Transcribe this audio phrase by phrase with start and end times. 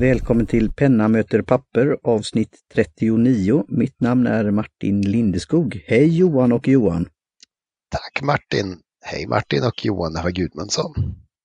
[0.00, 3.64] Välkommen till Penna möter papper avsnitt 39.
[3.68, 5.84] Mitt namn är Martin Lindeskog.
[5.86, 7.08] Hej Johan och Johan!
[7.90, 8.78] Tack Martin!
[9.04, 10.92] Hej Martin och Johan Eva Gudmundsson!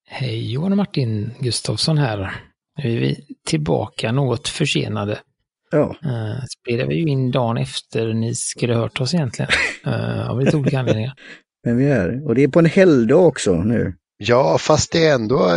[0.08, 2.42] Hej Johan och Martin Gustafsson här.
[2.84, 5.20] Nu är vi tillbaka något försenade.
[5.72, 5.96] Ja.
[6.06, 9.52] Uh, spelade vi ju in dagen efter ni skulle hört oss egentligen.
[9.88, 11.14] Uh, av lite olika anledningar.
[11.64, 13.94] Men vi är, och det är på en helgdag också nu.
[14.18, 15.50] Ja, fast det är ändå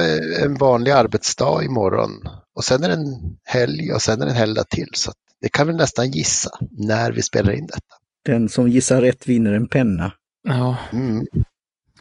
[0.44, 2.10] en vanlig arbetsdag imorgon.
[2.58, 4.88] Och sen är det en helg och sen är det en helgdag till.
[4.94, 7.94] Så det kan vi nästan gissa när vi spelar in detta.
[8.24, 10.12] Den som gissar rätt vinner en penna.
[10.48, 11.26] Ja, Mm.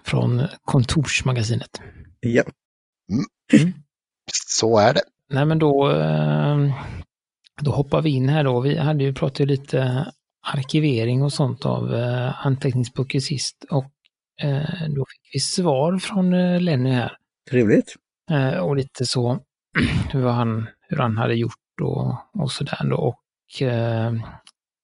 [0.03, 1.81] från kontorsmagasinet.
[2.19, 2.43] Ja.
[3.53, 3.73] Mm.
[4.33, 5.01] Så är det.
[5.29, 6.57] Nej men då, eh,
[7.61, 8.59] då hoppar vi in här då.
[8.61, 10.11] Vi hade ju pratat lite
[10.53, 13.91] arkivering och sånt av eh, anteckningsböcker sist och
[14.41, 16.29] eh, då fick vi svar från
[16.65, 17.11] Lenny här.
[17.49, 17.95] Trevligt.
[18.61, 19.39] Och lite så
[20.11, 22.91] hur han, hur han hade gjort och, och sådär.
[22.91, 24.13] Och eh,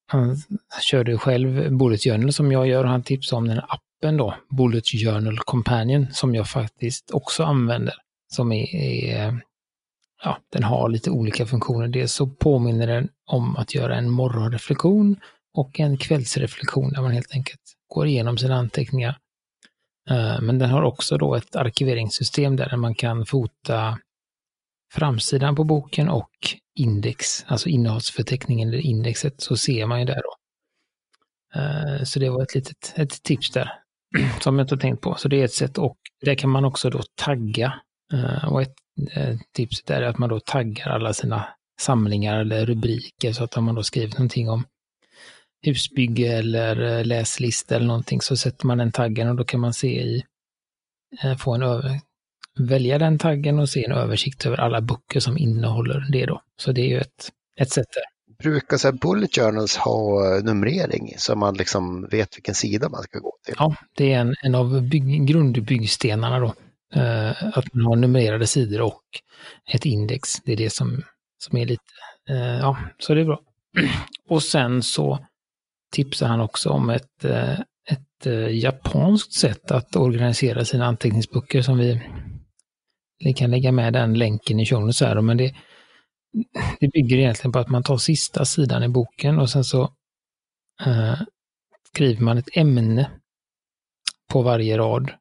[0.08, 0.38] han
[0.82, 4.36] körde själv Bullet Journal som jag gör och han tipsade om den här appen då,
[4.50, 7.94] Bullet Journal Companion, som jag faktiskt också använder.
[8.34, 9.42] Som är, är
[10.24, 11.88] ja, den har lite olika funktioner.
[11.88, 15.16] Dels så påminner den om att göra en morgonreflektion
[15.54, 19.18] och en kvällsreflektion där man helt enkelt går igenom sina anteckningar.
[20.10, 23.98] Eh, men den har också då ett arkiveringssystem där man kan fota
[24.94, 26.30] framsidan på boken och
[26.76, 30.36] index, alltså innehållsförteckningen eller indexet, så ser man ju där då.
[31.60, 33.72] Eh, så det var ett litet ett tips där
[34.42, 35.16] som jag inte har tänkt på.
[35.16, 37.74] Så det är ett sätt och där kan man också då tagga.
[38.14, 38.76] Eh, och ett
[39.12, 41.48] eh, tips där är att man då taggar alla sina
[41.82, 44.64] samlingar eller rubriker så att om man då skrivit någonting om
[45.62, 50.02] husbygge eller läslista eller någonting så sätter man den taggen och då kan man se
[50.02, 50.24] i,
[51.40, 52.00] få en över,
[52.60, 56.42] välja den taggen och se en översikt över alla böcker som innehåller det då.
[56.58, 58.04] Så det är ju ett, ett sätt där.
[58.44, 63.04] Brukar så här bullet journals ha eh, numrering så man liksom vet vilken sida man
[63.04, 63.56] ska gå till?
[63.58, 66.54] Ja, det är en, en av bygg, grundbyggstenarna då.
[66.96, 69.04] Eh, att man har numrerade sidor och
[69.74, 70.42] ett index.
[70.46, 71.04] Det är det som,
[71.44, 71.84] som är lite,
[72.30, 73.40] eh, ja, så det är bra.
[74.30, 75.20] och sen så
[75.94, 77.60] tipsar han också om ett, eh,
[77.90, 82.02] ett eh, japanskt sätt att organisera sina anteckningsböcker som vi,
[83.24, 85.56] vi kan lägga med den länken i show så här men det,
[86.80, 89.82] det bygger egentligen på att man tar sista sidan i boken och sen så
[90.86, 91.20] eh,
[91.94, 93.12] skriver man ett ämne
[94.32, 95.12] på varje rad.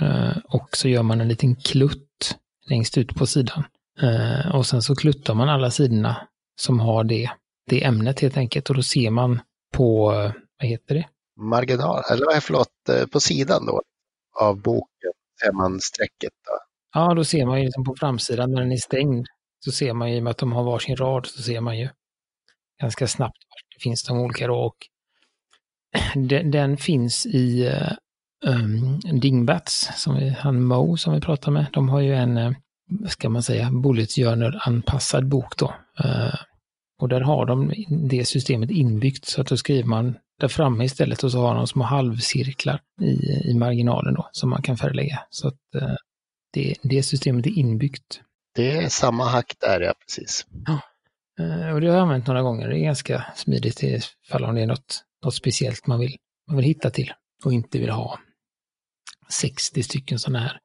[0.00, 3.64] Eh, och så gör man en liten klutt längst ut på sidan.
[4.02, 6.28] Eh, och sen så kluttar man alla sidorna
[6.60, 7.30] som har det,
[7.66, 8.70] det ämnet helt enkelt.
[8.70, 9.40] Och då ser man
[9.72, 11.08] på, eh, vad heter det?
[11.36, 13.82] Marginal, eller vad är förlåt, eh, på sidan då
[14.40, 15.12] av boken
[15.42, 16.32] ser man strecket.
[16.46, 16.69] Då.
[16.94, 19.26] Ja, då ser man ju liksom på framsidan när den är stängd.
[19.64, 21.78] Så ser man ju, i och med att de har varsin rad, så ser man
[21.78, 21.88] ju
[22.80, 24.54] ganska snabbt var det finns de olika då.
[24.54, 24.76] Och
[26.28, 27.70] den, den finns i
[28.46, 31.66] um, Dingbats, som vi, han Mo som vi pratar med.
[31.72, 32.52] De har ju en, eh,
[32.90, 35.74] vad ska man säga, Bullet Journal-anpassad bok då.
[36.04, 36.34] Uh,
[37.00, 37.72] och där har de
[38.08, 41.66] det systemet inbyggt så att då skriver man där framme istället och så har de
[41.66, 45.20] små halvcirklar i, i marginalen då som man kan färglägga.
[45.30, 45.94] Så att uh,
[46.52, 48.20] det, det systemet är inbyggt.
[48.54, 50.46] Det är samma hack där, ja precis.
[51.40, 52.68] Uh, och det har jag använt några gånger.
[52.68, 56.16] Det är ganska smidigt ifall om det är något, något speciellt man vill,
[56.46, 57.12] man vill hitta till
[57.44, 58.18] och inte vill ha
[59.28, 60.58] 60 stycken sådana här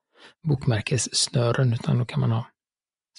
[0.48, 2.48] bokmärkessnören utan då kan man ha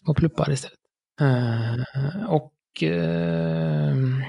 [0.05, 0.79] små pluppar istället.
[1.21, 2.53] Uh, och
[2.83, 4.21] uh,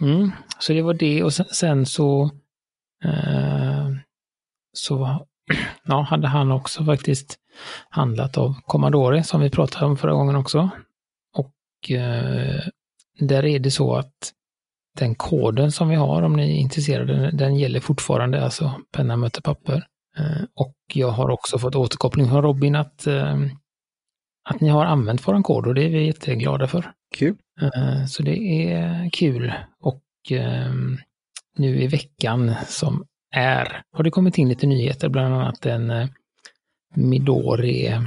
[0.00, 2.30] mm, så det var det och sen, sen så
[4.74, 5.26] så
[5.84, 7.38] ja, hade han också faktiskt
[7.88, 10.70] handlat av Commodore som vi pratade om förra gången också.
[11.36, 12.60] Och eh,
[13.18, 14.32] där är det så att
[14.98, 19.42] den koden som vi har, om ni är intresserade, den, gäller fortfarande, alltså penna möter
[19.42, 19.86] papper.
[20.18, 23.36] Eh, och jag har också fått återkoppling från Robin att, eh,
[24.44, 26.92] att ni har använt våran kod och det är vi jätteglada för.
[27.16, 27.36] Kul.
[27.60, 29.52] Eh, så det är kul.
[29.80, 30.98] Och ehm,
[31.56, 33.04] nu i veckan som
[33.34, 36.08] är har det kommit in lite nyheter, bland annat en eh,
[36.94, 38.00] Midori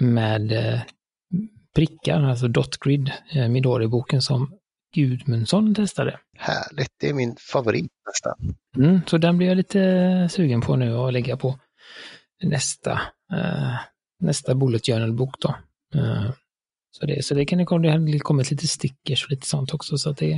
[0.00, 0.80] med eh,
[1.74, 4.58] prickar, alltså dotgrid, eh, Midori-boken som
[4.94, 6.20] Gudmundsson testade.
[6.38, 8.56] Härligt, det är min favorit nästan.
[8.76, 11.58] Mm, så den blir jag lite sugen på nu att lägga på
[12.42, 12.92] nästa,
[13.32, 13.74] eh,
[14.20, 15.54] nästa Bullet Journal-bok då.
[15.94, 16.30] Eh,
[16.90, 19.74] så, det, så det kan det komma, det har kommit lite stickers och lite sånt
[19.74, 20.32] också så att det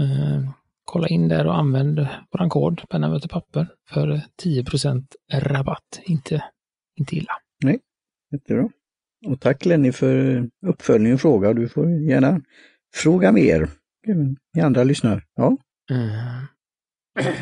[0.00, 0.50] eh,
[0.84, 4.64] kolla in där och använd våran kod, penna möter papper, för 10
[5.32, 6.00] rabatt.
[6.02, 6.44] Inte,
[6.96, 7.32] inte illa.
[7.64, 7.78] Nej,
[8.32, 8.68] jättebra.
[9.26, 11.52] Och tack Lenny för uppföljning och fråga.
[11.52, 12.40] Du får gärna
[12.94, 13.70] fråga mer.
[14.06, 15.24] Även ni andra lyssnar.
[15.34, 15.56] Ja.
[15.90, 16.46] Mm.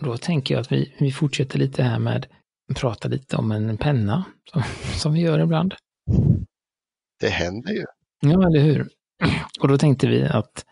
[0.00, 2.26] Då tänker jag att vi, vi fortsätter lite här med
[2.70, 4.62] att prata lite om en penna, som,
[4.94, 5.74] som vi gör ibland.
[7.20, 7.84] Det händer ju.
[8.20, 8.88] Ja, eller hur?
[9.60, 10.64] Och då tänkte vi att,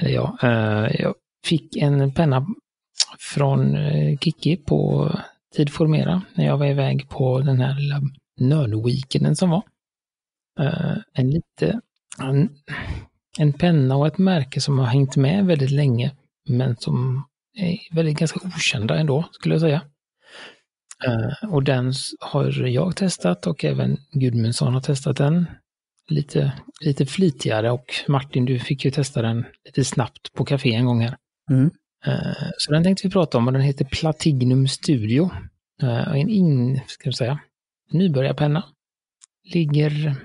[0.00, 1.14] eller ja, eh, jag
[1.44, 2.46] fick en penna
[3.18, 5.10] från eh, Kiki på
[5.56, 8.00] Tid Formera när jag var iväg på den här lilla
[8.40, 9.62] nördweekenden som var.
[10.60, 11.80] Uh, en lite,
[12.18, 12.48] en,
[13.38, 16.12] en penna och ett märke som har hängt med väldigt länge,
[16.48, 17.24] men som
[17.56, 19.82] är väldigt ganska okända ändå, skulle jag säga.
[21.06, 25.46] Eh, och den har jag testat och även Gudmundsson har testat den
[26.08, 30.86] lite, lite flitigare och Martin, du fick ju testa den lite snabbt på café en
[30.86, 31.16] gång här.
[31.50, 31.70] Mm.
[32.06, 35.30] Eh, så den tänkte vi prata om och den heter Platignum Studio.
[35.82, 37.38] Eh, en in, ska jag säga,
[37.90, 38.64] nybörjarpenna.
[39.42, 40.16] Ligger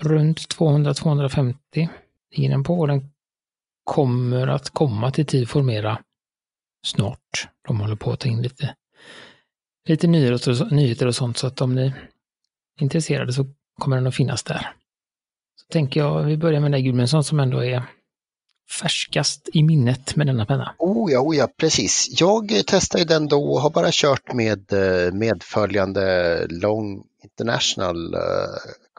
[0.00, 1.88] runt 200-250
[2.30, 3.10] ligger den på och den
[3.84, 6.02] kommer att komma till tid formera
[6.86, 7.48] snart.
[7.66, 8.74] De håller på att ta in lite,
[9.88, 12.10] lite nyheter och sånt så att om ni är
[12.80, 13.46] intresserade så
[13.78, 14.70] kommer den att finnas där.
[15.56, 17.82] Så tänker jag, vi börjar med dig Gudmundsson som ändå är
[18.70, 20.74] färskast i minnet med denna penna.
[20.78, 22.20] Oh ja, oh ja, precis.
[22.20, 28.20] Jag testade den då och har bara kört med eh, medföljande Long International eh,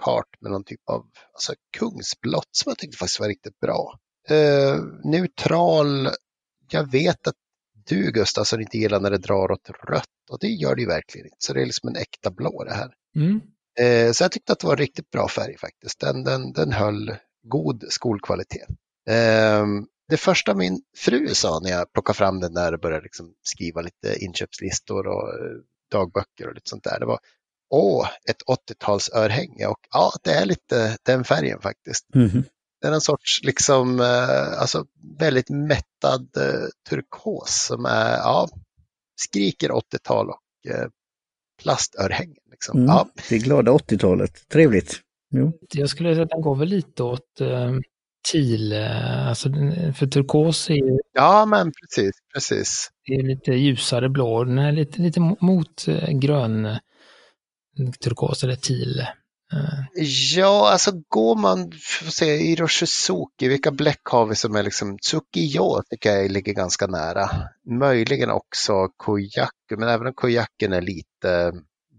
[0.02, 4.00] kart med någon typ av alltså, kungsblått som jag tyckte faktiskt var riktigt bra.
[4.32, 6.10] Uh, neutral,
[6.70, 7.36] jag vet att
[7.88, 11.28] du Gustav inte gillar när det drar åt rött och det gör det ju verkligen
[11.28, 11.38] inte.
[11.40, 12.94] Så det är liksom en äkta blå det här.
[13.16, 13.42] Mm.
[13.80, 16.00] Eh, så jag tyckte att det var riktigt bra färg faktiskt.
[16.00, 18.68] Den, den, den höll god skolkvalitet.
[19.10, 23.34] Ehm, det första min fru sa när jag plockade fram den där och började liksom
[23.44, 25.56] skriva lite inköpslistor och eh,
[25.92, 27.20] dagböcker och lite sånt där, det var
[27.70, 28.42] åh, ett
[28.72, 32.16] 80-talsörhänge och ja, det är lite den färgen faktiskt.
[32.16, 32.44] Mm.
[32.82, 34.86] Det är en sorts liksom, eh, alltså
[35.20, 36.28] väldigt mättad
[36.90, 38.50] turkos som är, ja,
[39.22, 40.42] skriker 80-tal och
[41.64, 42.44] plastörhängen.
[42.52, 42.78] Liksom.
[42.78, 43.10] Mm, ja.
[43.30, 45.02] Det glada 80-talet, trevligt.
[45.30, 45.52] Jo.
[45.74, 47.42] Jag skulle säga att den går väl lite åt
[48.32, 48.74] teal,
[49.28, 49.50] alltså
[49.98, 51.00] för turkos är ju...
[51.14, 52.90] Ja, men precis, precis.
[53.08, 56.78] Det är lite ljusare blå, den är lite, lite mot uh, grön
[58.04, 59.08] turkos eller teal.
[60.36, 65.82] Ja, alltså går man, får se, Iroshizuki, vilka bläck har vi som är liksom, Tsukiyo
[65.90, 67.30] tycker jag ligger ganska nära.
[67.70, 71.54] Möjligen också Koyaku, men även om Koyaken är lite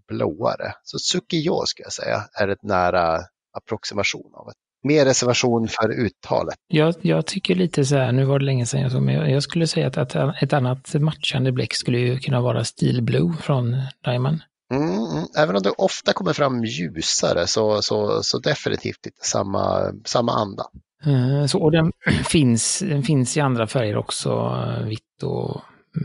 [0.09, 0.73] blåare.
[0.83, 3.21] Så Tsukiyo ska jag säga är ett nära
[3.53, 4.66] approximation av det.
[4.83, 6.55] Mer reservation för uttalet.
[6.69, 9.31] Jag, jag tycker lite så här, nu var det länge sedan jag såg, men jag,
[9.31, 13.35] jag skulle säga att, att ett annat matchande bläck skulle ju kunna vara Steel Blue
[13.41, 14.41] från Diamond.
[14.75, 19.93] Mm, mm, även om det ofta kommer fram ljusare så, så, så definitivt lite samma,
[20.05, 20.65] samma anda.
[21.07, 21.93] Uh, så, och den
[22.25, 25.61] finns, den finns i andra färger också, vitt och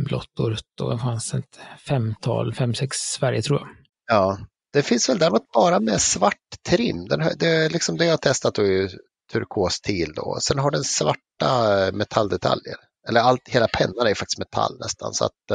[0.05, 3.69] blått och rött och det fanns ett femtal, fem, sex färger tror jag.
[4.07, 4.37] Ja,
[4.73, 7.07] det finns väl däremot bara med svart trim.
[7.07, 8.89] Den, det, liksom det jag har testat är ju
[9.31, 10.37] turkos till då.
[10.41, 12.75] Sen har den svarta eh, metalldetaljer.
[13.07, 15.13] Eller allt, hela pennan är faktiskt metall nästan.
[15.13, 15.51] Så att,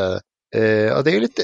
[0.54, 1.42] eh, och det är lite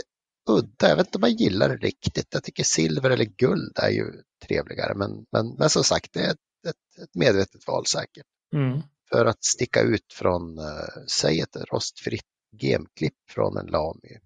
[0.51, 0.89] udda.
[0.89, 2.27] Jag vet inte om jag gillar det riktigt.
[2.31, 4.13] Jag tycker silver eller guld är ju
[4.47, 4.95] trevligare.
[4.95, 8.27] Men, men, men som sagt, det är ett, ett, ett medvetet val säkert.
[8.55, 8.83] Mm.
[9.11, 12.25] För att sticka ut från, eh, säg ett rostfritt
[12.61, 14.19] gemklipp från en Lamy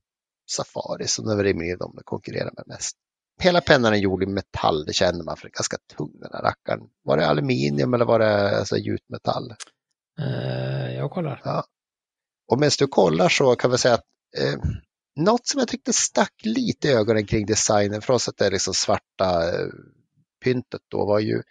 [0.50, 2.96] Safari som är rimligen de konkurrerar med mest.
[3.40, 6.30] Hela pennan är gjord i metall, det känner man för det är ganska tung den
[6.32, 6.80] här rackaren.
[7.04, 9.54] Var det aluminium eller var det alltså, gjutmetall?
[10.20, 11.40] Uh, jag kollar.
[11.44, 11.64] Ja.
[12.48, 14.04] Och medan du kollar så kan vi säga att
[14.38, 14.60] eh,
[15.16, 18.74] något som jag tyckte stack lite i ögonen kring designen, för oss att det liksom
[18.74, 19.68] svarta eh,
[20.44, 21.42] pyntet då, var ju,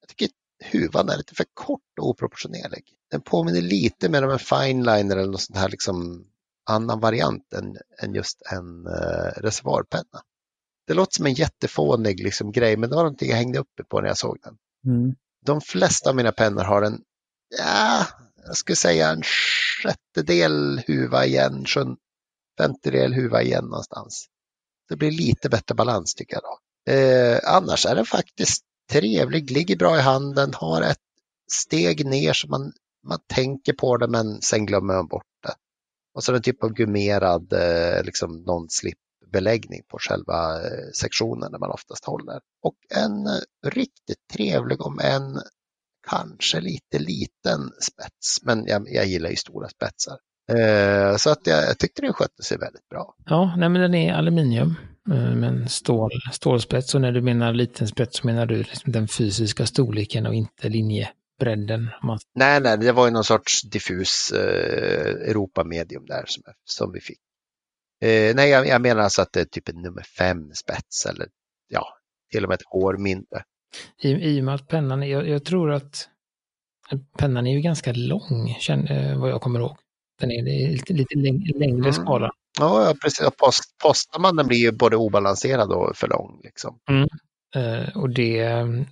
[0.00, 0.28] jag tycker
[0.64, 2.84] huvan är lite för kort och oproportionerlig.
[3.10, 6.26] Den påminner lite mer om en fineliner eller något sånt här liksom
[6.70, 10.22] annan variant än, än just en eh, reservoarpenna.
[10.90, 14.00] Det låter som en jättefånig liksom, grej, men det var någonting jag hängde upp på
[14.00, 14.56] när jag såg den.
[14.86, 15.14] Mm.
[15.46, 17.00] De flesta av mina pennor har en,
[17.58, 18.06] ja,
[18.46, 21.96] jag skulle säga en sjättedel huva igen, en
[22.58, 24.26] femtedel huva igen någonstans.
[24.88, 26.92] Det blir lite bättre balans tycker jag då.
[26.92, 30.98] Eh, annars är den faktiskt trevlig, ligger bra i handen, har ett
[31.52, 32.72] steg ner så man,
[33.06, 35.54] man tänker på det men sen glömmer man bort det.
[36.14, 38.98] Och så en typ av gummerad eh, liksom non-slip
[39.32, 42.40] beläggning på själva eh, sektionen där man oftast håller.
[42.62, 45.40] Och en eh, riktigt trevlig om en
[46.10, 50.18] kanske lite liten spets, men jag, jag gillar ju stora spetsar.
[50.52, 53.14] Eh, så att jag, jag tyckte den skötte sig väldigt bra.
[53.26, 54.74] Ja, nej men den är aluminium
[55.10, 56.94] eh, med en stål, stålspets.
[56.94, 60.68] Och när du menar liten spets så menar du liksom den fysiska storleken och inte
[60.68, 61.88] linjebredden.
[62.02, 67.00] man- Nej, nej, det var ju någon sorts diffus eh, Europa-medium där som, som vi
[67.00, 67.18] fick.
[68.00, 71.28] Eh, nej, jag, jag menar alltså att det är typ en nummer fem spets eller
[71.68, 71.86] ja,
[72.32, 73.42] till och med ett år mindre.
[74.02, 76.08] I, I och med att pennan, jag, jag tror att
[77.18, 79.76] pennan är ju ganska lång, känner, vad jag kommer ihåg.
[80.20, 80.42] Den är,
[80.72, 81.92] lite, lite läng, längre Mm.
[81.92, 82.30] skala.
[82.58, 83.28] Ja, ja, precis.
[83.82, 86.40] Post, den blir ju både obalanserad och för lång.
[86.44, 86.78] Liksom.
[87.54, 88.44] Eh, och, det,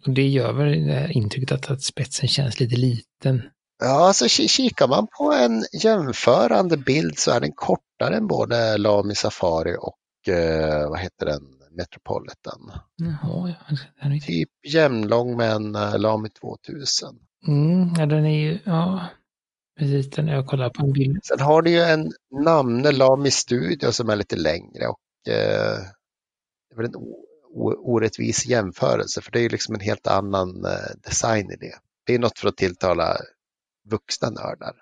[0.06, 3.42] och det gör väl det intrycket att, att spetsen känns lite liten.
[3.80, 7.52] Ja, alltså ki- kikar man på en jämförande bild så är den
[7.98, 12.72] kortare än både Lamy Safari och eh, vad heter den, Metropolitan.
[12.96, 13.76] Jaha, ja.
[14.00, 17.08] Är, Typ jämnlång med en eh, Lamy 2000.
[17.46, 19.06] mm, ja, den är ju, ja,
[19.78, 21.18] precis den jag kollar på en bild.
[21.24, 22.12] Sen har du ju en
[22.44, 25.78] namne Lamy Studio som är lite längre och eh,
[26.68, 26.94] det är väl en
[27.84, 31.74] orättvis jämförelse för det är ju liksom en helt annan eh, design i det.
[32.06, 33.16] Det är något för att tilltala
[33.90, 34.74] vuxna nördar.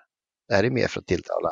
[0.47, 1.49] Det här är mer för att tilltala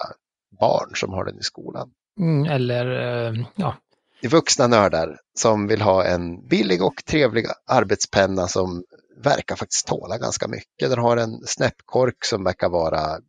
[0.59, 1.89] barn som har den i skolan.
[2.19, 3.75] Mm, eller, eh, ja,
[4.21, 8.83] Det är vuxna nördar som vill ha en billig och trevlig arbetspenna som
[9.23, 10.89] verkar faktiskt tåla ganska mycket.
[10.89, 13.19] Den har en snäppkork som verkar vara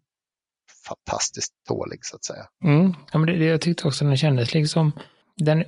[0.89, 2.47] fantastiskt tålig så att säga.
[2.65, 4.93] Mm, ja, men det, det, jag tyckte också den kändes liksom,
[5.37, 5.65] den,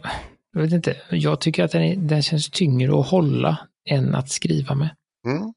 [0.52, 3.58] jag vet inte, jag tycker att den, är, den känns tyngre att hålla
[3.90, 4.90] än att skriva med.
[5.26, 5.52] Mm.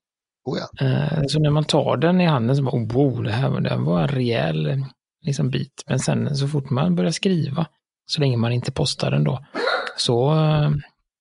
[0.45, 0.85] Oh ja.
[0.85, 3.75] Eh, så när man tar den i handen så bara, oh, wow, det här det
[3.75, 4.85] var en rejäl
[5.21, 5.83] liksom, bit.
[5.87, 7.67] Men sen så fort man börjar skriva,
[8.05, 9.45] så länge man inte postar den då,
[9.97, 10.35] så,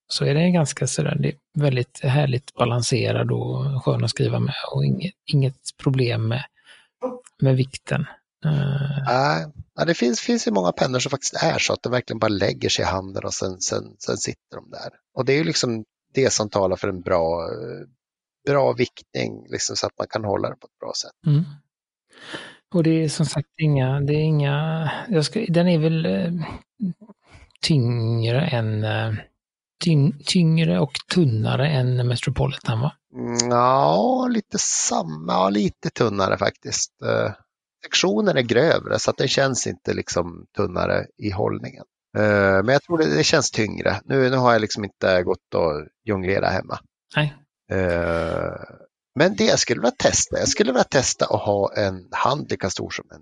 [0.08, 4.54] så är det ganska sådär, det är väldigt härligt balanserad och skön att skriva med
[4.72, 6.44] och inget, inget problem med,
[7.42, 8.06] med vikten.
[8.44, 12.18] Eh, Nej, det finns, finns ju många pennor som faktiskt är så att de verkligen
[12.18, 14.90] bara lägger sig i handen och sen, sen, sen sitter de där.
[15.14, 17.48] Och det är ju liksom det som talar för en bra,
[18.46, 21.12] bra viktning, liksom så att man kan hålla det på ett bra sätt.
[21.26, 21.44] Mm.
[22.74, 24.90] Och det är som sagt inga, det är inga,
[25.22, 26.32] ska, den är väl eh,
[27.62, 29.14] tyngre än, eh,
[29.84, 32.92] tyng, tyngre och tunnare än Metropolitan va?
[33.14, 37.02] Mm, Ja, lite samma, ja, lite tunnare faktiskt.
[37.02, 37.32] Eh,
[37.84, 41.84] Sektionen är grövre så att den känns inte liksom tunnare i hållningen.
[42.12, 44.00] Men jag tror det, det känns tyngre.
[44.04, 46.78] Nu, nu har jag liksom inte gått och jonglerat hemma.
[47.16, 47.34] Nej.
[49.14, 52.70] Men det jag skulle vilja testa, jag skulle vilja testa att ha en hand lika
[52.70, 53.20] stor som en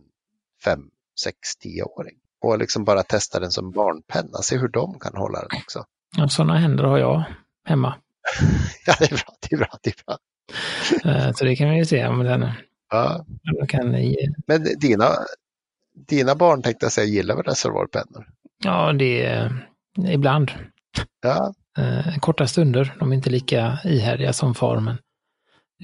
[0.64, 0.80] 5,
[1.25, 2.14] 6, 10-åring.
[2.40, 5.85] Och liksom bara testa den som barnpenna, se hur de kan hålla den också.
[6.16, 7.25] Ja, sådana händer har jag
[7.64, 7.95] hemma.
[8.87, 10.18] Ja, det är bra, det är bra, det är bra.
[11.12, 12.49] Eh, Så det kan vi ju se om den,
[12.90, 13.25] Ja.
[13.59, 13.90] den kan.
[14.47, 15.09] Men dina,
[16.09, 18.26] dina barn tänkte jag säga gillar väl reservoarpennor?
[18.64, 19.66] Ja, det är
[20.09, 20.50] ibland.
[21.23, 24.99] Ja, Eh, korta stunder, de är inte lika ihärdiga som far, men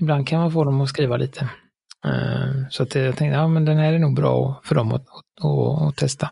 [0.00, 1.48] ibland kan man få dem att skriva lite.
[2.04, 5.08] Eh, så att jag tänkte, ja men den här är nog bra för dem att,
[5.08, 6.30] att, att, att testa.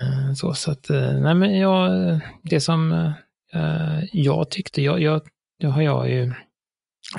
[0.00, 1.90] Eh, så, så att, eh, nej men jag,
[2.42, 3.12] det som
[4.12, 5.22] jag tyckte, jag, jag,
[5.60, 6.32] det har jag ju,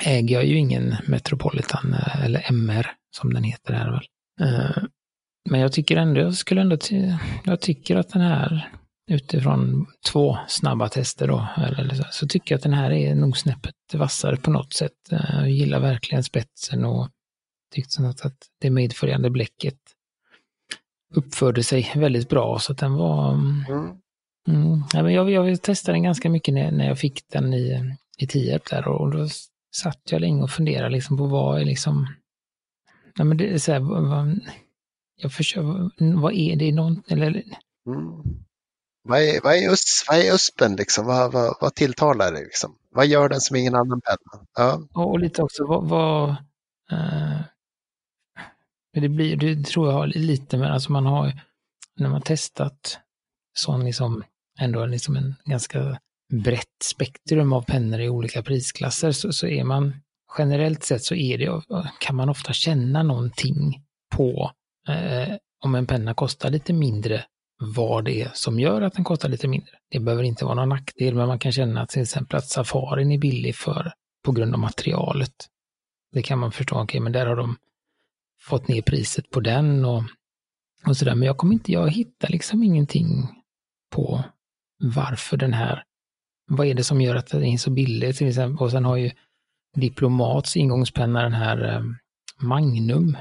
[0.04, 1.94] äger jag ju ingen Metropolitan,
[2.24, 4.04] eller MR som den heter här väl.
[5.50, 6.76] Men jag tycker ändå, jag skulle ändå,
[7.44, 8.70] jag tycker att den här
[9.08, 13.36] utifrån två snabba tester då, eller så, så tycker jag att den här är nog
[13.36, 15.12] snäppet vassare på något sätt.
[15.12, 17.08] Eh, Jag gillar verkligen spetsen och
[17.74, 19.78] tyckte att, att det medföljande bläcket
[21.14, 23.34] uppförde sig väldigt bra så att den var...
[23.34, 23.98] mm, mm.
[24.48, 27.94] Mm, ja, men jag, jag testade den ganska mycket när, när jag fick den i,
[28.18, 29.28] i Tierp där och då
[29.76, 32.06] satt jag länge och funderade liksom på vad är liksom...
[33.18, 34.40] Nej, men det är så här, vad, vad,
[35.16, 37.42] jag försöker, vad är det någon, eller
[37.86, 38.22] Mm.
[39.08, 41.06] Vad är, vad är, us, vad är USPen liksom?
[41.06, 42.74] Vad, vad, vad tilltalar det liksom?
[42.90, 44.46] Vad gör den som ingen annan penna?
[44.56, 45.88] Ja, Och och lite också vad...
[45.88, 46.30] vad
[46.92, 47.40] eh,
[48.92, 51.40] men det, blir, det tror jag har lite med, alltså man har,
[51.96, 52.98] när man testat
[53.54, 54.24] sån liksom,
[54.60, 55.98] ändå liksom en ganska
[56.32, 59.94] brett spektrum av pennor i olika prisklasser så, så är man,
[60.38, 61.62] generellt sett så är det,
[62.00, 63.84] kan man ofta känna någonting
[64.16, 64.50] på
[64.88, 65.34] eh,
[65.64, 67.24] om en penna kostar lite mindre,
[67.58, 69.70] vad det är som gör att den kostar lite mindre.
[69.90, 73.12] Det behöver inte vara någon nackdel, men man kan känna att till exempel att safarin
[73.12, 73.92] är billig för,
[74.24, 75.34] på grund av materialet.
[76.12, 77.56] Det kan man förstå, okej, men där har de
[78.40, 80.02] fått ner priset på den och,
[80.86, 81.14] och sådär.
[81.14, 83.28] Men jag kommer inte, jag hittar liksom ingenting
[83.90, 84.24] på
[84.82, 85.84] varför den här,
[86.50, 88.64] vad är det som gör att den är så billig till exempel.
[88.64, 89.10] Och sen har ju
[89.76, 91.82] Diplomats ingångspenna den här eh,
[92.40, 93.06] Magnum.
[93.06, 93.16] Magnum.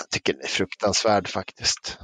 [0.00, 1.98] jag tycker den är fruktansvärd faktiskt.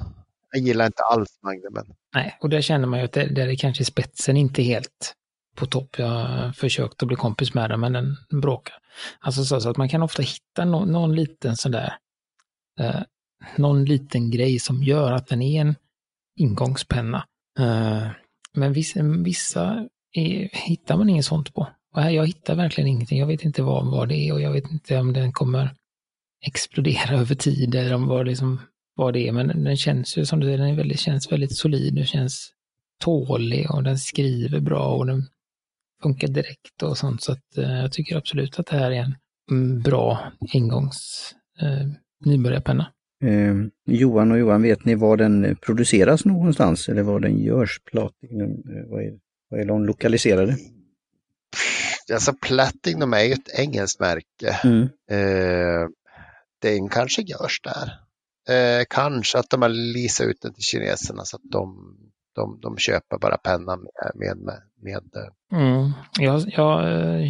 [0.50, 1.86] Jag gillar inte alls magnumen.
[2.14, 5.14] Nej, och där känner man ju att det, där är kanske spetsen inte helt
[5.56, 5.98] på topp.
[5.98, 8.76] Jag har försökt att bli kompis med den, men den bråkar.
[9.20, 11.96] Alltså så, så att man kan ofta hitta no, någon liten sådär,
[12.80, 13.00] eh,
[13.56, 15.74] någon liten grej som gör att den är en
[16.36, 17.26] ingångspenna.
[17.58, 18.06] Eh,
[18.52, 21.68] men vissa, vissa är, hittar man inget sånt på.
[21.94, 23.18] Och här, jag hittar verkligen ingenting.
[23.18, 25.74] Jag vet inte vad, vad det är och jag vet inte om den kommer
[26.46, 28.60] explodera över tid eller om vad, liksom,
[28.96, 29.32] vad det är.
[29.32, 31.94] Men den känns ju som du säger, den är väldigt, känns väldigt solid.
[31.94, 32.52] Den känns
[33.00, 35.22] tålig och den skriver bra och den
[36.02, 37.22] funkar direkt och sånt.
[37.22, 39.14] Så att, eh, jag tycker absolut att det här är
[39.50, 41.88] en bra ingångs eh,
[42.24, 42.92] nybörjarpenna.
[43.24, 43.54] Eh,
[43.86, 47.80] Johan och Johan, vet ni var den produceras någonstans eller var den görs?
[47.84, 49.12] Platinum, eh, vad är,
[49.50, 50.56] var är de lokaliserade?
[52.12, 54.60] Alltså Platinum är ju ett engelskt märke.
[54.64, 54.82] Mm.
[55.10, 55.88] Eh,
[56.62, 58.05] den kanske görs där.
[58.48, 61.94] Eh, kanske att de har leasat ut den till kineserna så att de,
[62.34, 65.90] de, de köper bara pennan med, med, med, med eh, Mm.
[66.18, 66.80] Jag, jag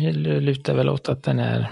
[0.04, 1.70] eh, lutar väl åt att den är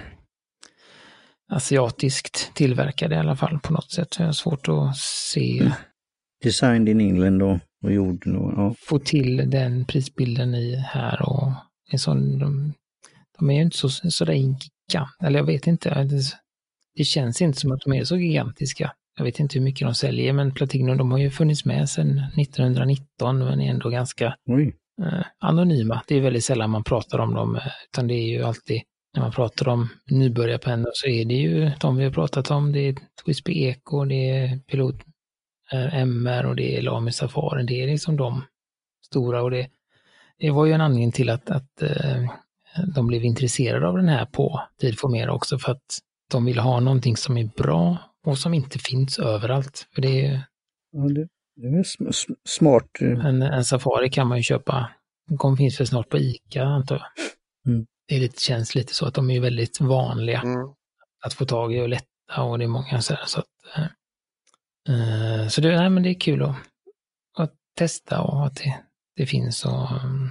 [1.49, 4.17] asiatiskt tillverkad i alla fall på något sätt.
[4.19, 5.73] Jag har svårt att se,
[6.45, 8.27] Designed in England och, och gjord.
[8.27, 8.75] Och, ja.
[8.79, 11.53] få till den prisbilden i här och
[11.91, 12.75] en sån, de,
[13.39, 16.05] de är ju inte så, så där gigant, eller jag vet inte.
[16.05, 16.23] Det,
[16.97, 18.93] det känns inte som att de är så gigantiska.
[19.17, 22.19] Jag vet inte hur mycket de säljer, men Platinum de har ju funnits med sedan
[22.19, 24.27] 1919, men är ändå ganska
[25.03, 26.03] eh, anonyma.
[26.07, 28.83] Det är väldigt sällan man pratar om dem, eh, utan det är ju alltid
[29.15, 32.73] när man pratar om nybörjarpennor så är det ju de vi har pratat om.
[32.73, 34.97] Det är Twisby Eco, det är Pilot
[35.73, 37.67] eh, MR och det är Lamy Safari.
[37.67, 38.45] Det är liksom de
[39.07, 39.69] stora och det,
[40.39, 42.25] det var ju en anledning till att, att eh,
[42.95, 45.99] de blev intresserade av den här på Tid för mer också för att
[46.31, 49.89] de vill ha någonting som är bra och som inte finns överallt.
[49.95, 50.47] För det är,
[50.91, 52.89] Ja, det, det är sm- sm- smart.
[53.01, 54.91] eh, en, en Safari kan man ju köpa,
[55.29, 57.07] den finns väl snart på ICA antar jag.
[57.73, 57.87] Mm.
[58.09, 60.69] Det är lite, känns lite så att de är väldigt vanliga mm.
[61.25, 63.25] att få tag i och lätta och det är många så här.
[63.27, 63.85] Så, att, eh,
[64.95, 66.57] eh, så det, nej, men det är kul att,
[67.39, 68.79] att testa och att det,
[69.17, 70.31] det finns och mm,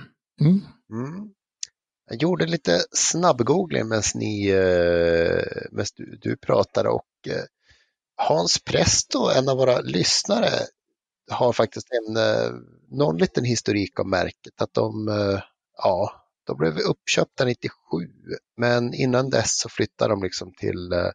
[0.91, 1.33] Mm.
[2.09, 7.43] Jag gjorde lite snabbgoogling medan ni, eh, medan du, du pratade och eh,
[8.15, 10.49] Hans Presto, en av våra lyssnare,
[11.31, 12.51] har faktiskt en, eh,
[12.91, 14.61] någon liten historik om märket.
[14.61, 15.39] Att de, eh,
[15.77, 16.11] ja,
[16.43, 17.97] de blev uppköpta 97,
[18.57, 21.09] men innan dess så flyttade de liksom till eh,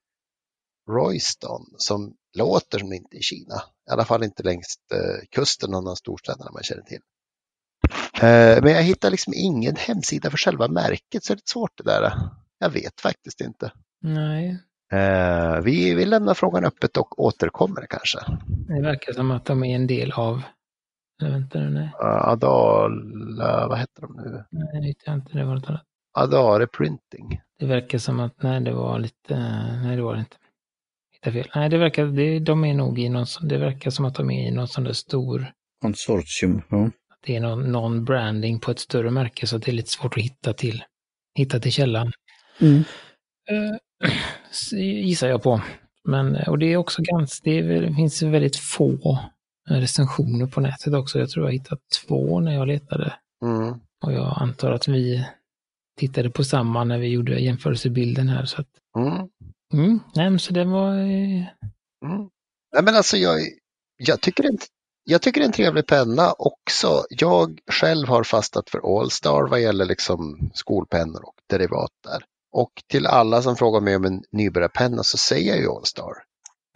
[0.91, 3.63] Royston som låter som inte i Kina.
[3.89, 7.01] I alla fall inte längs kusten, kusten av storstäderna man känner till.
[8.63, 12.13] Men jag hittar liksom ingen hemsida för själva märket så det är svårt det där.
[12.59, 13.73] Jag vet faktiskt inte.
[14.03, 14.59] nej,
[15.65, 18.19] vi, vi lämnar frågan öppet och återkommer kanske.
[18.47, 20.43] det verkar som att de är en del av,
[21.23, 22.93] vänta nu, nej, Eh, Adal,
[23.41, 24.45] eh, vad heter de nu?
[24.51, 25.83] nej, det jag inte, det var något annat.
[26.19, 27.41] Adare Printing.
[27.59, 29.37] Det verkar som att, nej det var lite,
[29.85, 30.37] nej det var det inte.
[31.13, 31.51] Hittade fel.
[31.55, 34.31] Nej, det verkar, det, de är nog i någon, sån- det verkar som att de
[34.31, 36.63] är i någon sån där stor, Konsortium.
[36.71, 36.91] Ja.
[37.27, 40.17] det är någon, någon branding på ett större märke så att det är lite svårt
[40.17, 40.85] att hitta till,
[41.35, 42.13] hitta till källan.
[42.61, 42.77] Mm.
[43.51, 44.11] Eh,
[44.73, 45.61] gissar jag på.
[46.05, 49.19] Men, och det är också ganska, det, är, det finns väldigt få
[49.69, 51.19] recensioner på nätet också.
[51.19, 53.15] Jag tror jag hittade två när jag letade.
[53.45, 53.81] Mm.
[54.05, 55.27] Och jag antar att vi
[55.99, 58.45] tittade på samma när vi gjorde jämförelsebilden här.
[58.45, 59.29] Så att, Mm.
[59.73, 61.47] mm, nej, så det var, eh,
[62.05, 62.29] Mm.
[62.75, 63.41] Nej, men alltså jag,
[63.97, 64.59] jag, tycker det
[65.05, 67.05] jag tycker det är en trevlig penna också.
[67.11, 72.25] Jag själv har fastnat för Allstar vad gäller liksom skolpennor och derivat där.
[72.53, 76.13] Och till alla som frågar mig om en nybörjarpenna så säger jag ju Allstar.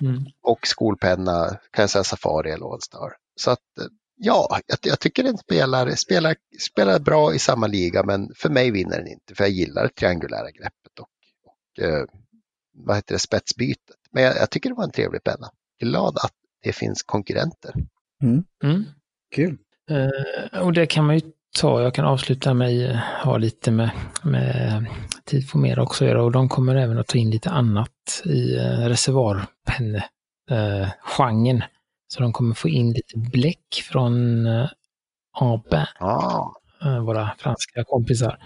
[0.03, 3.13] mm, Och skolpenna kan jag säga Safari eller Allstar.
[3.41, 3.59] Så att
[4.17, 8.71] ja, jag, jag tycker den spelar, spelar, spelar bra i samma liga men för mig
[8.71, 11.09] vinner den inte för jag gillar det triangulära greppet och,
[11.45, 12.05] och eh,
[12.75, 13.97] vad heter det, spetsbytet.
[14.11, 15.51] Men jag, jag tycker det var en trevlig penna.
[15.81, 17.75] Glad att det finns konkurrenter.
[18.65, 18.85] mm.
[19.35, 19.59] Kul.
[19.91, 23.91] Eh, och det kan man ju ta, jag kan avsluta med eh, ha lite med,
[24.23, 24.87] med
[25.25, 28.23] tid för mer också att göra och de kommer även att ta in lite annat
[28.25, 30.05] i eh, reservoarpenne
[30.51, 31.63] eh, genren.
[32.09, 34.69] Så de kommer få in lite bläck från eh,
[35.41, 35.87] Aubin,
[36.85, 38.39] eh, våra franska kompisar.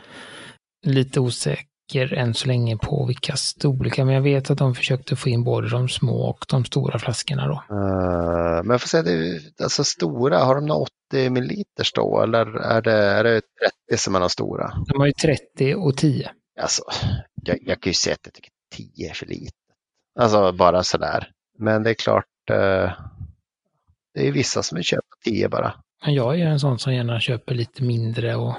[0.87, 5.29] Lite osäker än så länge på vilka storlekar, men jag vet att de försökte få
[5.29, 7.55] in både de små och de stora flaskorna då.
[7.55, 12.47] eh, men jag får säga, det, alltså stora, har de några 80 milliliters då eller
[12.57, 13.41] är det, är det
[13.89, 14.73] 30 som är de stora?
[14.89, 16.31] De har ju 30 och 10.
[16.61, 16.83] Alltså,
[17.43, 19.53] jag, jag kan ju säga att jag tycker 10 är för lite.
[20.19, 21.31] Alltså bara sådär.
[21.59, 22.93] Men det är klart, eh,
[24.15, 25.75] Det är vissa som vill köpa 10 bara.
[26.07, 28.55] Jag är en sån som gärna köper lite mindre och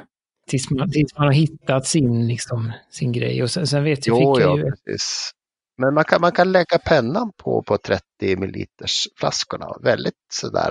[0.47, 3.43] tills man, tills man har hittat sin, liksom, sin grej.
[3.43, 5.31] Och sen, sen vet jag, Jo, fick jag ja, ju, precis.
[5.77, 9.67] Men man kan, man kan lägga pennan på, på 30 milliliters flaskorna.
[9.81, 10.69] Väldigt sådär.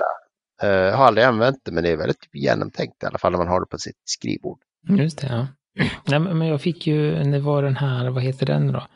[0.63, 3.39] Uh, Jag har aldrig använt det, men det är väldigt genomtänkt i alla fall när
[3.39, 4.59] man har det på sitt skrivbord.
[4.89, 5.47] Mm, just det, ja.
[6.05, 8.87] Nej, men men jag fick ju, det var den här, vad heter den då?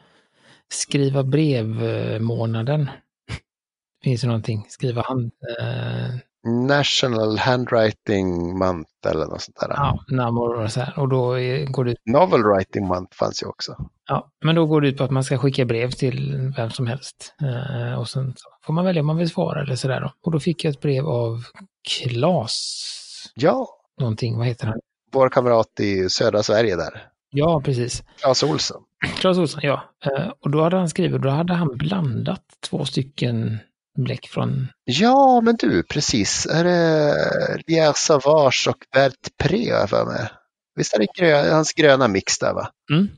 [0.69, 2.81] Skriva brev-månaden.
[2.81, 2.89] Eh,
[4.03, 4.65] Finns det någonting?
[4.69, 5.31] Skriva hand...
[5.59, 6.15] Eh,
[6.47, 9.69] National Handwriting Month eller något sånt där.
[9.69, 10.99] ja, namn och så här.
[10.99, 11.25] Och då
[11.71, 13.75] går det Novel Writing Month fanns ju också.
[14.09, 16.87] Ja, men då går det ut på att man ska skicka brev till vem som
[16.87, 17.33] helst.
[17.41, 20.13] Eh, och sen så får man välja om man vill svara eller sådär då.
[20.25, 21.43] Och då fick jag ett brev av
[21.89, 22.87] Klas,
[23.35, 23.67] Ja,
[23.99, 24.79] någonting, vad heter han?
[25.13, 27.03] vår kamrat i södra Sverige där.
[27.31, 28.03] Ja, precis.
[28.21, 28.83] Claes Olsson.
[29.19, 29.83] Klas Olsson, ja.
[30.05, 33.59] Eh, och då hade han skrivit, då hade han blandat två stycken
[33.97, 36.45] bläck från, Ja, men du, precis.
[36.45, 40.29] Är det Lier Savage och Vert Pré jag för mig?
[40.75, 42.69] Visst är det grö, hans gröna mix där va?
[42.91, 43.09] mm.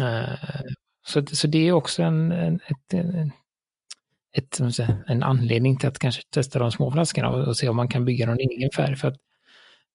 [0.00, 0.38] eh,
[1.06, 3.32] så, så det är också en, en, ett, en,
[4.36, 4.60] ett,
[5.06, 8.04] en anledning till att kanske testa de små flaskorna och, och se om man kan
[8.04, 8.96] bygga någon egen färg.
[8.96, 9.18] För att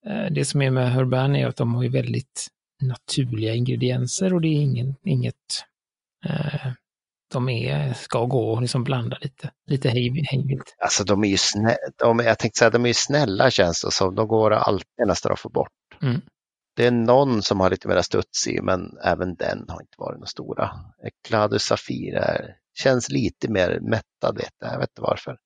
[0.07, 2.47] eh, det som är med Urban är att de har ju väldigt
[2.81, 5.63] naturliga ingredienser och det är ingen, inget
[6.25, 6.71] eh,
[7.33, 10.75] de är, ska gå och liksom blanda lite, lite hej, hejvilt.
[10.83, 14.15] Alltså de är ju snälla, de, jag tänkte säga de är snälla känns det som.
[14.15, 15.69] De går alltid nästan att få bort.
[16.01, 16.21] Mm.
[16.75, 20.19] Det är någon som har lite mer studs i, men även den har inte varit
[20.19, 20.71] någon stora.
[21.03, 24.73] Ecladus Safir är, känns lite mer mättad, vet jag.
[24.73, 25.37] jag vet inte varför.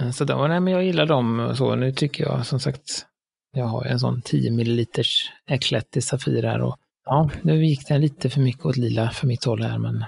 [0.00, 1.74] Eh, Så då, nej, men jag gillar dem och så.
[1.74, 3.06] Nu tycker jag som sagt,
[3.52, 8.00] jag har en sån 10 milliliters Eclat i Safir här och ja, nu gick den
[8.00, 10.04] lite för mycket åt lila för mitt håll här, men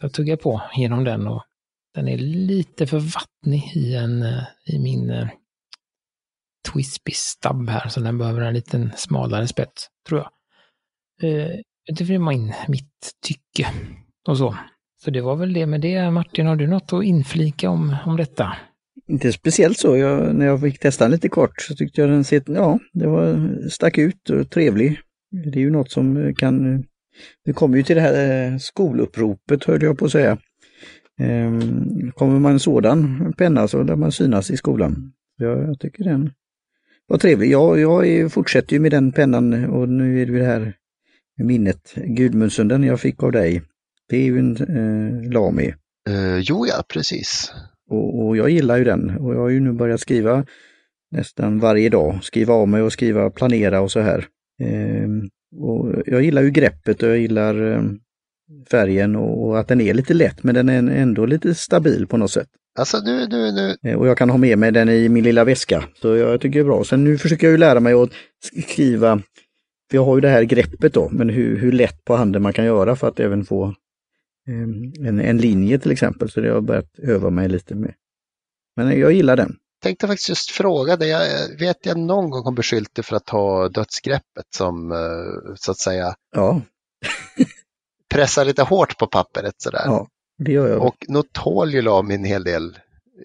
[0.00, 1.42] jag tuggar på genom den och
[1.94, 5.28] den är lite för vattnig i, en, eh, i min eh,
[6.72, 10.30] Twispy Stub här, så den behöver en liten smalare spets, tror jag.
[11.30, 11.50] Eh,
[11.98, 13.68] det var in mitt tycke
[14.28, 14.56] och så.
[15.04, 16.10] Så det var väl det med det.
[16.10, 18.56] Martin, har du något att inflika om, om detta?
[19.06, 19.96] Inte speciellt så.
[19.96, 23.06] Jag, när jag fick testa den lite kort så tyckte jag den set, ja, det
[23.06, 25.00] var stack ut och trevlig.
[25.30, 26.84] Det är ju något som kan...
[27.44, 30.38] Vi kommer ju till det här eh, skoluppropet höll jag på att säga.
[31.20, 35.12] Ehm, Kommer man en sådan penna så lär man synas i skolan.
[35.36, 36.30] Jag, jag tycker den
[37.06, 37.50] var trevlig.
[37.50, 40.74] Jag, jag fortsätter ju med den pennan och nu är det det här
[41.38, 43.62] minnet, Gudmundsen, jag fick av dig.
[44.08, 45.74] Det är ju en eh, Lami.
[46.08, 47.52] Uh, jo, ja, precis.
[47.90, 50.46] Och, och jag gillar ju den och jag har ju nu börjat skriva
[51.10, 52.18] nästan varje dag.
[52.22, 54.26] Skriva av mig och skriva, planera och så här.
[54.62, 57.98] Ehm, och jag gillar ju greppet och jag gillar ehm,
[58.70, 62.30] färgen och, att den är lite lätt men den är ändå lite stabil på något
[62.30, 62.48] sätt.
[62.78, 63.90] Alltså nu, nu, nu.
[63.90, 65.84] Eh, Och jag kan ha med mig den i min lilla väska.
[65.94, 66.84] Så jag tycker det är bra.
[66.84, 68.10] Sen nu försöker jag ju lära mig att
[68.68, 69.16] skriva,
[69.90, 72.52] för jag har ju det här greppet då, men hur, hur lätt på handen man
[72.52, 73.74] kan göra för att även få
[74.48, 76.30] ehm, en, en linje till exempel.
[76.30, 77.94] Så det har jag börjat öva mig lite med.
[78.76, 79.56] Men jag gillar den.
[79.82, 81.08] Tänkte faktiskt just fråga dig.
[81.08, 85.70] Jag vet jag någon gång har beskyllt dig för att ta dödsgreppet som eh, så
[85.70, 86.60] att säga Ja,
[88.14, 89.82] pressar lite hårt på pappret sådär.
[89.84, 90.82] ja det gör jag.
[90.82, 92.78] Och nog tål ju Lamy en hel del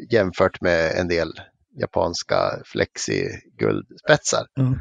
[0.10, 1.32] jämfört med en del
[1.80, 2.36] japanska
[2.66, 4.46] flexi-guldspetsar.
[4.54, 4.76] Ja.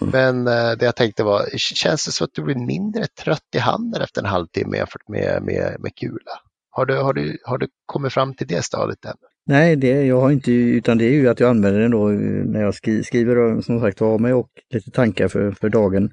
[0.00, 3.58] Men eh, det jag tänkte var, känns det så att du blir mindre trött i
[3.58, 6.40] handen efter en halvtimme jämfört med, med, med kula?
[6.70, 9.16] Har du, har, du, har du kommit fram till det stadiet än?
[9.48, 12.18] Nej, det, jag har inte, utan det är ju att jag använder den då eh,
[12.44, 16.10] när jag skri, skriver som sagt av mig och lite tankar för, för dagen.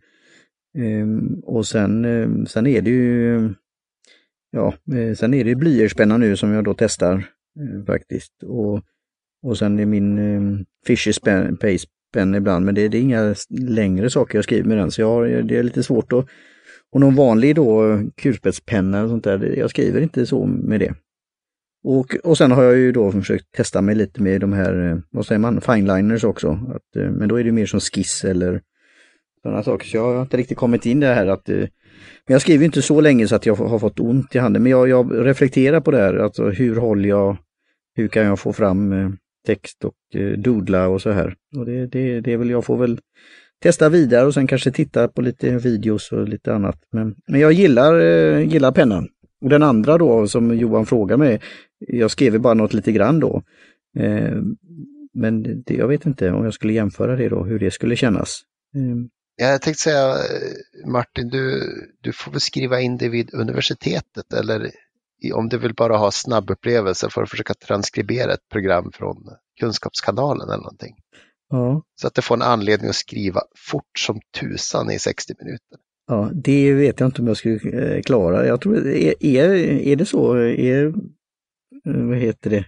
[0.78, 3.50] Ehm, och sen, ehm, sen är det ju
[4.56, 7.13] Ja, eh, sen är det blyertspenna nu som jag då testar
[7.60, 8.43] eh, faktiskt.
[8.43, 8.82] Och,
[9.43, 13.02] och sen är min ehm, um, Fisher pen, Pace pen ibland, men det, det är
[13.02, 16.26] inga längre saker jag skriver med den, så jag har, det är lite svårt att...
[16.91, 20.93] Och någon vanlig då kulspetspenna och sånt där, jag skriver inte så med det.
[21.88, 24.98] Och, och sen har jag ju då försökt testa mig lite med de här, eh,
[25.12, 26.60] vad säger man, fineliners också.
[26.76, 28.62] Att, eh, men då är det mer som skiss eller
[29.41, 29.88] sådana saker.
[29.88, 31.58] Så jag har inte riktigt kommit in i det här att eh,
[32.28, 34.63] men jag skriver inte så länge så att jag har fått ont i handen.
[34.63, 37.38] Men jag, jag reflekterar på det här, alltså hur håller jag,
[37.95, 38.93] hur kan jag få fram
[39.45, 41.36] text och eh, doodla och så här.
[41.58, 43.00] Och det, det, det är väl, jag får väl
[43.63, 46.80] testa vidare och sen kanske titta på lite videos och lite annat.
[46.91, 49.08] Men, men jag gillar, eh, gillar pennan.
[49.41, 51.41] Och den andra då som Johan frågar mig,
[51.79, 53.43] jag skrev bara något lite grann då.
[53.99, 54.35] Eh,
[55.13, 58.41] men det, jag vet inte om jag skulle jämföra det då, hur det skulle kännas.
[58.75, 61.61] Eh, Jag tänkte säga, eh, Martin, du,
[62.01, 64.71] du får väl skriva in det vid universitetet eller
[65.33, 69.17] om du vill bara ha snabbupplevelse får du försöka transkribera ett program från
[69.59, 70.95] Kunskapskanalen eller någonting.
[71.49, 75.77] Ja, Så att du får en anledning att skriva fort som tusan i 60 minuter.
[76.07, 78.45] ja, det vet jag inte om jag skulle klara.
[78.47, 80.35] Jag tror, är, är, det så?
[80.38, 80.93] Är,
[81.86, 82.65] vad heter det?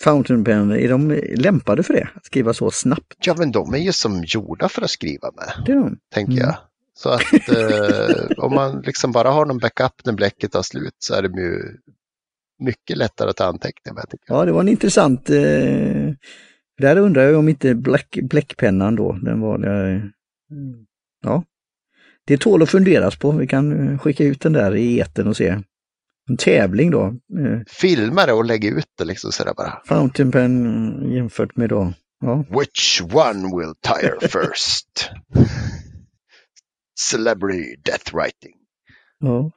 [0.00, 2.08] Fountain pen, är de lämpade för det?
[2.14, 3.14] Att skriva så snabbt?
[3.26, 5.98] Ja, men de är ju som gjorda för att skriva med, Det är de.
[6.14, 6.44] tänker Mm.
[6.44, 6.56] jag.
[6.94, 11.14] Så att eh, om man liksom bara har någon backup när bläcket tar slut så
[11.14, 11.62] är det ju
[12.58, 14.04] mycket lättare att ta anteckningar.
[14.26, 15.30] Ja, det var en intressant...
[15.30, 16.12] Eh,
[16.78, 19.64] där undrar jag om inte bläck, bläckpennan då, den var...
[19.66, 20.00] Eh,
[21.22, 21.44] ja,
[22.24, 23.30] det tål att funderas på.
[23.30, 25.58] Vi kan eh, skicka ut den där i etern och se.
[26.28, 27.02] En tävling då.
[27.06, 29.82] Eh, Filma det och lägga ut det liksom sådär bara.
[29.86, 31.92] fountain pen eh, jämfört med då...
[32.20, 35.10] Ja, Which one will tire first?
[37.10, 38.54] Celebrity death writing.
[39.20, 39.50] ja.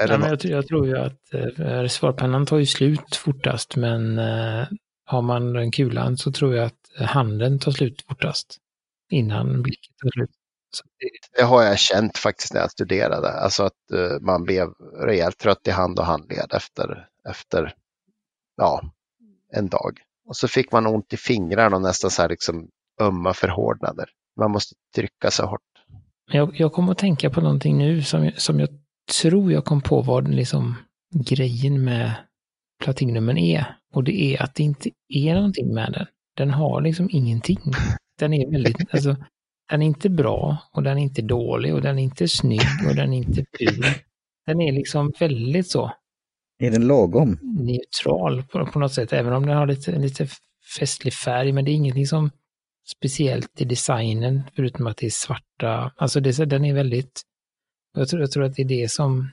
[0.00, 0.28] Är det Ja, men något?
[0.30, 1.34] jag, tror- jag tror ju att
[1.82, 4.66] eh, svarpennan tar ju slut fortast, men eh,
[5.04, 8.58] har man den kulan så tror jag att handen tar slut fortast.
[9.10, 10.30] Innan blicket tar slut.
[11.36, 13.32] Det, har jag känt faktiskt när jag studerade.
[13.32, 14.68] Alltså att eh, man blev
[15.00, 17.74] rejält trött i hand och handled efter, efter
[18.56, 18.82] ja,
[19.52, 19.98] en dag.
[20.28, 22.68] Och så fick man ont i fingrarna och nästan så här liksom
[23.00, 24.08] ömma förhårdnader.
[24.36, 25.60] Man måste trycka så hårt.
[26.32, 28.68] Jag, jag kommer att tänka på någonting nu som, som jag
[29.20, 30.76] tror jag kom på vad liksom
[31.14, 32.14] grejen med
[32.84, 33.76] Platinumen är.
[33.94, 36.06] Och det är att det inte är någonting med den.
[36.36, 37.58] Den har liksom ingenting.
[38.18, 39.16] Den är väldigt, alltså,
[39.70, 42.94] den är inte bra och den är inte dålig och den är inte snygg och
[42.94, 43.84] den är inte ful.
[44.46, 45.92] Den är liksom väldigt så
[46.58, 47.38] Är den lagom?
[47.42, 50.28] neutral på, på något sätt, även om den har lite, lite
[50.78, 52.30] festlig färg, men det är ingenting som
[52.96, 57.22] speciellt i designen, förutom att det är svarta, alltså det, den är väldigt,
[57.94, 59.30] jag tror, jag tror att det är det som,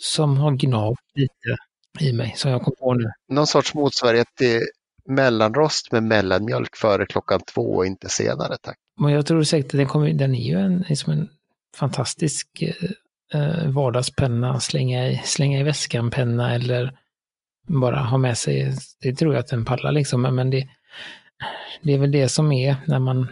[0.00, 1.56] som har gnavt lite
[2.00, 3.10] i mig, som jag kom på nu.
[3.28, 4.60] Någon sorts motsvarighet till
[5.08, 8.76] mellanrost med mellanmjölk före klockan två och inte senare tack.
[9.00, 11.28] Men jag tror säkert att den, kommer, den är ju en, liksom en
[11.76, 12.90] fantastisk eh,
[13.40, 16.98] eh, vardagspenna, slänga i, slänga i väskan-penna eller
[17.68, 18.74] bara ha med sig.
[19.02, 20.68] Det tror jag att den pallar liksom, men det,
[21.82, 23.28] det är väl det som är när man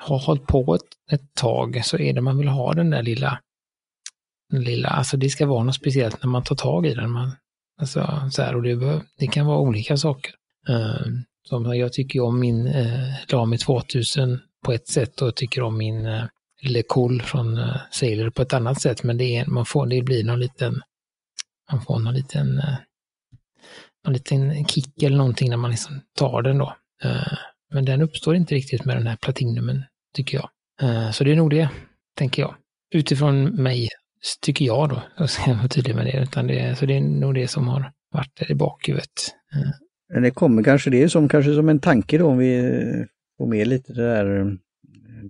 [0.00, 3.40] har hållit på ett, ett tag så är det man vill ha den där lilla,
[4.50, 7.10] den lilla, alltså det ska vara något speciellt när man tar tag i den.
[7.10, 7.32] Man,
[7.80, 10.34] alltså, så här, och det, bör, det kan vara olika saker.
[10.68, 11.06] Uh,
[11.48, 16.06] som jag tycker om min uh, Lami 2000 på ett sätt och tycker om min
[16.06, 16.26] eh, uh,
[16.62, 19.02] Le Cool från uh, Sailor på ett annat sätt.
[19.02, 20.80] Men det, är, man får, det blir någon liten,
[21.72, 22.76] man får någon liten, uh,
[24.04, 26.76] någon liten kick eller någonting när man liksom tar den då.
[27.04, 27.32] Uh,
[27.72, 30.48] men den uppstår inte riktigt med den här platinumen, tycker jag.
[30.82, 31.68] Uh, så det är nog det,
[32.18, 32.54] tänker jag.
[32.94, 33.88] Utifrån mig,
[34.42, 35.02] tycker jag då.
[35.16, 36.22] Jag ska vara tydlig med det.
[36.22, 36.78] Utan det.
[36.78, 39.34] Så det är nog det som har varit där i bakhuvudet.
[39.56, 39.70] Uh,
[40.12, 43.06] Men Det kommer kanske, det är som, kanske som en tanke då om vi
[43.38, 44.46] får med lite det där eh,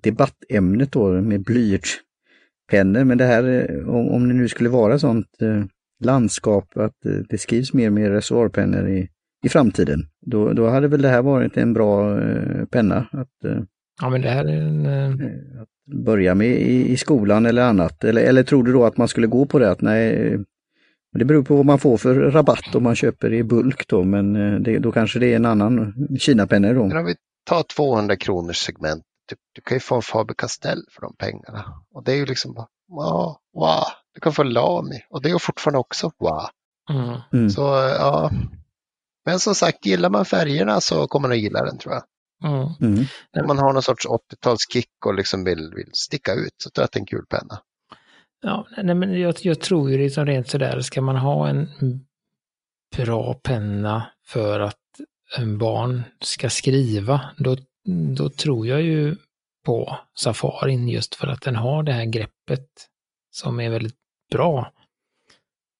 [0.02, 3.04] debattämnet då med blyertspennor.
[3.04, 5.64] Men det här, eh, om, om det nu skulle vara sånt eh,
[6.04, 6.96] landskap att
[7.28, 9.08] det skrivs mer med reservoarpennor i,
[9.44, 12.18] i framtiden, då, då hade väl det här varit en bra
[12.70, 13.66] penna att,
[14.00, 14.86] Ja, men det här är en...
[15.60, 15.68] att
[16.04, 18.04] börja med i, i skolan eller annat.
[18.04, 20.38] Eller, eller tror du då att man skulle gå på det att nej,
[21.12, 24.32] det beror på vad man får för rabatt om man köper i bulk då, men
[24.62, 26.86] det, då kanske det är en annan Kina-penna då.
[26.86, 27.14] Men om vi
[27.44, 31.64] tar 200 kronors segment, du, du kan ju få en Faber Castell för de pengarna.
[31.94, 33.84] Och det är ju liksom, bara, wow, wow.
[34.14, 36.48] Du kan få Lamy och det är ju fortfarande också wow.
[36.90, 37.20] Mm.
[37.32, 37.50] Mm.
[37.50, 37.60] Så
[37.98, 38.30] ja.
[39.24, 42.04] Men som sagt, gillar man färgerna så kommer man att gilla den tror jag.
[42.44, 42.68] Mm.
[42.80, 43.04] Mm.
[43.40, 46.84] Om man har någon sorts 80-talskick och liksom vill, vill sticka ut så tror jag
[46.84, 47.60] att det är en kul penna.
[48.42, 51.68] Ja, nej, men jag, jag tror ju liksom rent sådär, ska man ha en
[52.96, 54.78] bra penna för att
[55.42, 57.56] barn ska skriva, då,
[58.16, 59.16] då tror jag ju
[59.66, 62.68] på Safarin just för att den har det här greppet
[63.30, 63.96] som är väldigt
[64.32, 64.72] bra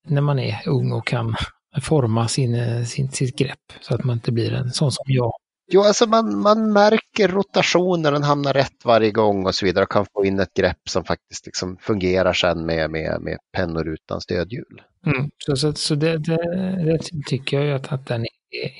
[0.08, 1.34] när man är ung och kan
[1.82, 5.32] forma sin, sin, sitt grepp så att man inte blir en sån som jag.
[5.72, 9.90] Jo, alltså man, man märker rotationen, den hamnar rätt varje gång och så vidare och
[9.90, 14.20] kan få in ett grepp som faktiskt liksom fungerar sen med, med, med pennor utan
[14.20, 14.82] stödhjul.
[15.06, 15.30] Mm.
[15.38, 16.36] Så, så, så det, det,
[16.84, 18.28] det tycker jag ju att, att den är,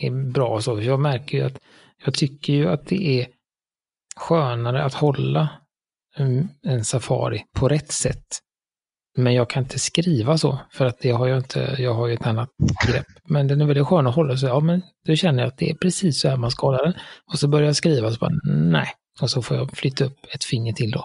[0.01, 0.81] är bra så.
[0.81, 1.59] Jag märker ju att
[2.05, 3.27] jag tycker ju att det är
[4.17, 5.49] skönare att hålla
[6.17, 8.25] en, en Safari på rätt sätt.
[9.17, 12.15] Men jag kan inte skriva så, för att det har jag inte, jag har ju
[12.15, 12.51] ett annat
[12.87, 13.07] grepp.
[13.25, 15.71] Men den är väldigt skön att hålla, så ja men då känner jag att det
[15.71, 16.95] är precis så här man ska hålla den.
[17.33, 18.89] Och så börjar jag skriva, så bara nej.
[19.21, 21.05] Och så får jag flytta upp ett finger till då.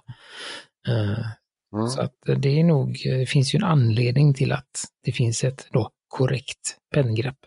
[0.89, 1.25] Uh,
[1.73, 1.87] Mm.
[1.87, 5.67] Så att det är nog, det finns ju en anledning till att det finns ett
[5.71, 7.37] då korrekt penngrepp.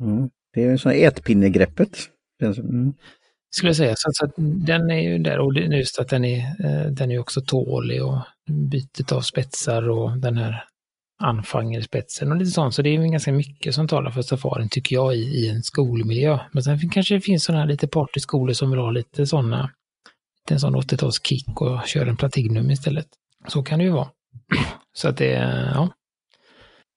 [0.00, 0.30] Mm.
[0.54, 1.98] Det är ju sån ettpinnegreppet.
[2.42, 2.94] Mm.
[3.50, 3.94] Skulle jag säga.
[3.96, 4.32] Så, så, att
[4.66, 8.18] den är ju där och just att den är, eh, den är också tålig och
[8.50, 10.64] bytet av spetsar och den här
[11.18, 12.74] anfangerspetsen och lite sånt.
[12.74, 16.38] Så det är ganska mycket som talar för safarin tycker jag i, i en skolmiljö.
[16.52, 19.70] Men sen kanske det finns sådana här lite partyskolor som vill ha lite sådana,
[20.50, 23.06] en sån 80-talskick och kör en Platinum istället.
[23.48, 24.08] Så kan det ju vara.
[24.96, 25.30] Så att det,
[25.74, 25.90] ja.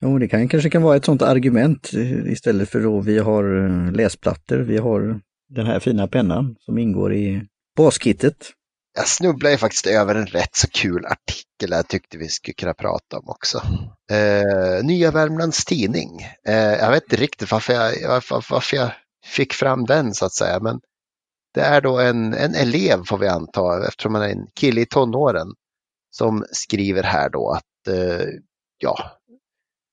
[0.01, 3.65] Jo, det kan, kanske kan vara ett sådant argument eh, istället för då vi har
[3.65, 7.45] eh, läsplattor, vi har den här fina pennan som ingår i
[7.77, 8.51] baskittet.
[8.95, 13.17] Jag snubblade faktiskt över en rätt så kul artikel jag tyckte vi skulle kunna prata
[13.17, 13.61] om också.
[14.11, 16.21] Eh, Nya Värmlands Tidning.
[16.47, 18.91] Eh, jag vet inte riktigt varför jag, varför, varför jag
[19.25, 20.79] fick fram den så att säga, men
[21.53, 24.85] det är då en, en elev får vi anta, eftersom han är en kille i
[24.85, 25.47] tonåren,
[26.11, 28.27] som skriver här då att eh,
[28.77, 29.18] ja,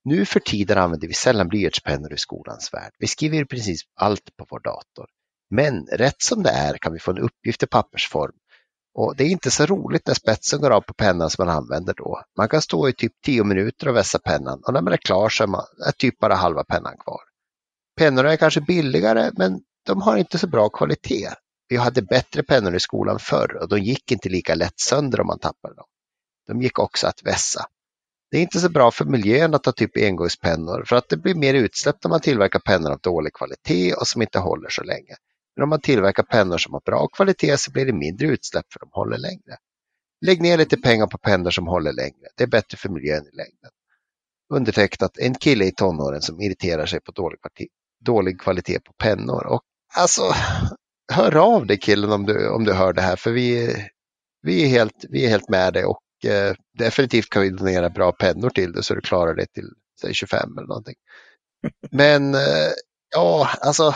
[0.07, 2.91] nu för tiden använder vi sällan blyertspennor i skolans värld.
[2.99, 5.07] Vi skriver i princip allt på vår dator.
[5.49, 8.35] Men rätt som det är kan vi få en uppgift i pappersform
[8.93, 11.93] och det är inte så roligt när spetsen går av på pennan som man använder
[11.93, 12.23] då.
[12.37, 15.29] Man kan stå i typ 10 minuter och vässa pennan och när man är klar
[15.29, 17.21] så är, man, är typ bara halva pennan kvar.
[17.97, 21.29] Pennorna är kanske billigare men de har inte så bra kvalitet.
[21.69, 25.27] Vi hade bättre pennor i skolan förr och de gick inte lika lätt sönder om
[25.27, 25.85] man tappade dem.
[26.47, 27.65] De gick också att vässa.
[28.31, 31.35] Det är inte så bra för miljön att ha typ engångspennor för att det blir
[31.35, 35.15] mer utsläpp när man tillverkar pennor av dålig kvalitet och som inte håller så länge.
[35.55, 38.79] Men om man tillverkar pennor som har bra kvalitet så blir det mindre utsläpp för
[38.79, 39.57] de håller längre.
[40.25, 42.27] Lägg ner lite pengar på pennor som håller längre.
[42.37, 43.71] Det är bättre för miljön i längden.
[44.53, 47.67] Undertecknat en kille i tonåren som irriterar sig på dålig, kvalitet,
[48.05, 49.45] dålig kvalitet på pennor.
[49.45, 49.61] Och
[49.95, 50.33] alltså,
[51.11, 53.75] hör av dig killen om du, om du hör det här för vi,
[54.41, 58.11] vi, är, helt, vi är helt med dig och eh, definitivt kan vi donera bra
[58.11, 59.69] pennor till dig så du klarar det till
[60.01, 60.95] säg 25 eller någonting.
[61.91, 62.71] Men eh,
[63.15, 63.95] ja, alltså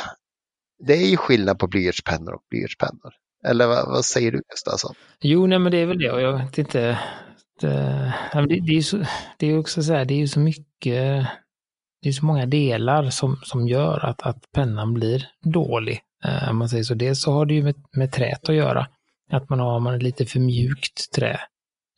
[0.87, 3.13] det är ju skillnad på blyertspennor och blyertspennor.
[3.45, 4.71] Eller vad, vad säger du Gustav?
[4.71, 4.93] Alltså?
[5.21, 6.99] Jo, nej men det är väl det och jag vet inte.
[7.61, 9.05] Det, det, det är, så,
[9.37, 11.27] det är också så här, det är ju så mycket,
[12.01, 16.01] det är så många delar som, som gör att, att pennan blir dålig.
[16.25, 16.93] Eh, om man säger så.
[16.93, 18.87] Dels så har det ju med, med trät att göra.
[19.31, 21.39] Att man har man lite för mjukt trä.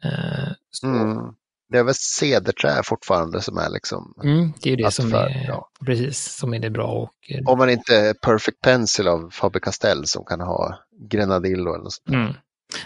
[0.04, 1.36] Eh, mm
[1.74, 4.14] det är väl cederträ fortfarande som är liksom...
[4.24, 5.70] Mm, det är ju det som är, bra.
[5.86, 6.88] precis, som är det bra.
[6.88, 11.84] Och, eh, Om man inte är Perfect Pencil av Faber-Castell som kan ha Grenadillo eller
[11.84, 12.16] något sånt.
[12.16, 12.34] Mm.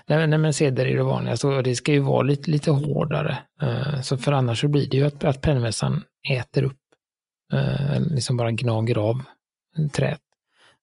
[0.08, 3.38] Nej, nej, men ceder är det vanligaste och det ska ju vara lite, lite hårdare.
[3.63, 6.80] Uh, så för annars så blir det ju att, att pennvässan äter upp,
[7.53, 9.21] uh, liksom bara gnager av
[9.93, 10.19] träet.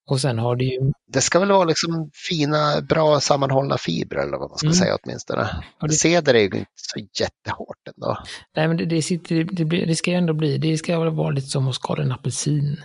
[0.07, 0.93] Och sen har det ju...
[1.13, 4.75] Det ska väl vara liksom fina, bra sammanhållna fibrer eller vad man ska mm.
[4.75, 5.65] säga åtminstone.
[5.81, 5.93] Det...
[5.93, 8.19] Ceder är ju inte så jättehårt ändå.
[8.57, 11.15] Nej, men det, det, sitter, det, blir, det ska ju ändå bli, det ska väl
[11.15, 12.81] vara lite som att skala en apelsin.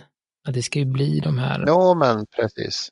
[0.48, 1.64] Att det ska ju bli de här...
[1.66, 2.88] Ja, men precis.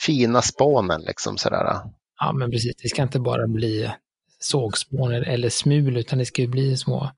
[0.00, 1.80] Fina spånen liksom sådär.
[2.20, 2.76] Ja, men precis.
[2.82, 3.90] Det ska inte bara bli
[4.38, 7.10] sågspån eller smul, utan det ska ju bli små,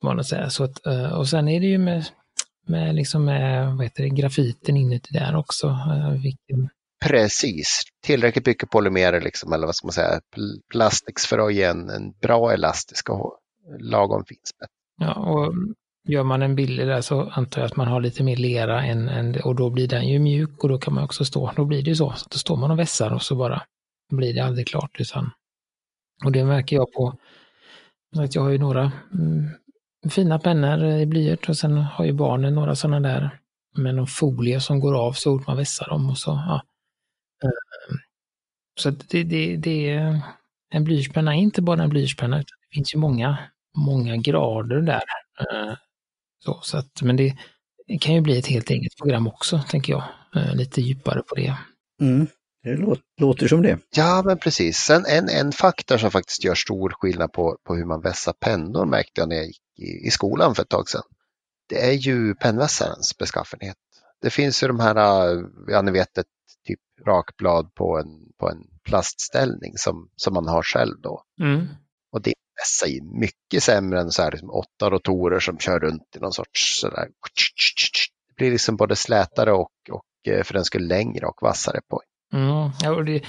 [0.00, 2.04] små så att, eh, och sen är det ju med
[2.66, 5.66] med, liksom med vad heter det, grafiten inuti där också.
[5.66, 6.68] Eh, vilken...
[7.04, 10.20] Precis, tillräckligt mycket polymerer liksom, eller vad ska man säga,
[10.70, 13.38] plastics för att ge en, en bra elastisk och
[13.78, 14.72] lagom fin spets.
[15.00, 15.54] Ja, och
[16.08, 19.08] gör man en billig där så antar jag att man har lite mer lera än,
[19.08, 21.82] än, och då blir den ju mjuk och då kan man också stå, då blir
[21.82, 23.62] det ju så, så då står man och vässar och så bara
[24.12, 25.00] blir det aldrig klart.
[25.00, 25.30] Utan,
[26.24, 27.18] och det märker jag på,
[28.18, 29.50] att jag har ju några mm,
[30.10, 33.38] fina pennor i blyert och sen har ju barnen några sådana där
[33.76, 36.30] med någon folie som går av så fort man vässar dem och så.
[36.30, 36.62] Ja.
[37.44, 37.98] Ehm,
[38.80, 40.20] så det, det, det är
[40.70, 43.38] en blyertspenna är inte bara en blyertspenna, det finns ju många,
[43.76, 45.02] många grader där.
[45.40, 45.76] Ehm,
[46.44, 47.36] så, så att, men det
[48.00, 50.04] kan ju bli ett helt eget program också, tänker jag.
[50.36, 51.56] Ehm, lite djupare på det.
[52.00, 52.26] Mm.
[52.64, 52.76] Det
[53.20, 53.78] låter som det.
[53.96, 54.76] Ja, men precis.
[54.76, 58.86] Sen en, en faktor som faktiskt gör stor skillnad på, på hur man vässar pennor
[58.86, 61.02] märkte jag när jag gick i, i skolan för ett tag sedan.
[61.68, 63.76] Det är ju pennvässarens beskaffenhet.
[64.20, 64.96] Det finns ju de här,
[65.68, 66.26] ja ni vet ett
[66.66, 71.22] typ rakblad på en, på en plastställning som, som man har själv då.
[71.40, 71.66] Mm.
[72.12, 76.16] Och det vässar ju mycket sämre än så här liksom åtta rotorer som kör runt
[76.16, 77.08] i någon sorts sådär.
[78.28, 82.02] Det blir liksom både slätare och, och eh, för den skulle längre och vassare på.
[82.32, 83.22] Mm, ja, det,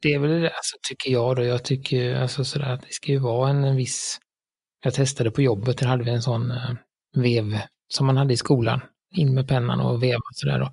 [0.00, 1.44] det är väl det, alltså, tycker jag då.
[1.44, 4.20] Jag tycker alltså sådär att det ska ju vara en, en viss...
[4.84, 6.74] Jag testade på jobbet, där hade vi en sån eh,
[7.16, 8.80] vev som man hade i skolan.
[9.10, 10.72] In med pennan och veva sådär Och,